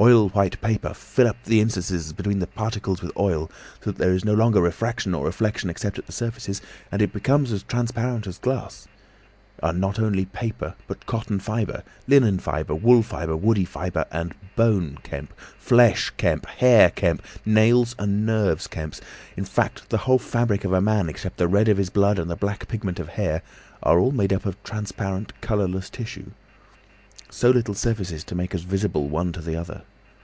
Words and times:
Oil 0.00 0.28
white 0.28 0.60
paper, 0.60 0.94
fill 0.94 1.26
up 1.26 1.42
the 1.42 1.60
interstices 1.60 2.12
between 2.12 2.38
the 2.38 2.46
particles 2.46 3.02
with 3.02 3.10
oil 3.16 3.50
so 3.82 3.90
that 3.90 3.98
there 3.98 4.12
is 4.12 4.24
no 4.24 4.32
longer 4.32 4.60
refraction 4.62 5.12
or 5.12 5.24
reflection 5.24 5.68
except 5.68 5.98
at 5.98 6.06
the 6.06 6.12
surfaces, 6.12 6.62
and 6.92 7.02
it 7.02 7.12
becomes 7.12 7.50
as 7.50 7.64
transparent 7.64 8.24
as 8.28 8.38
glass. 8.38 8.86
And 9.60 9.80
not 9.80 9.98
only 9.98 10.26
paper, 10.26 10.76
but 10.86 11.06
cotton 11.06 11.40
fibre, 11.40 11.82
linen 12.06 12.38
fibre, 12.38 12.76
wool 12.76 13.02
fibre, 13.02 13.34
woody 13.36 13.64
fibre, 13.64 14.04
and 14.12 14.36
bone, 14.54 14.98
Kemp, 15.02 15.32
flesh, 15.58 16.10
Kemp, 16.16 16.46
hair, 16.46 16.90
Kemp, 16.90 17.20
nails 17.44 17.96
and 17.98 18.24
nerves, 18.24 18.68
Kemp, 18.68 18.94
in 19.36 19.44
fact 19.44 19.88
the 19.90 19.98
whole 19.98 20.20
fabric 20.20 20.62
of 20.64 20.72
a 20.72 20.80
man 20.80 21.08
except 21.08 21.38
the 21.38 21.48
red 21.48 21.66
of 21.66 21.76
his 21.76 21.90
blood 21.90 22.20
and 22.20 22.30
the 22.30 22.36
black 22.36 22.68
pigment 22.68 23.00
of 23.00 23.08
hair, 23.08 23.42
are 23.82 23.98
all 23.98 24.12
made 24.12 24.32
up 24.32 24.46
of 24.46 24.62
transparent, 24.62 25.32
colourless 25.40 25.90
tissue. 25.90 26.26
So 27.30 27.50
little 27.50 27.74
suffices 27.74 28.24
to 28.24 28.34
make 28.34 28.54
us 28.54 28.62
visible 28.62 29.10
one 29.10 29.32
to 29.32 29.42
the 29.42 29.54
other. 29.54 29.82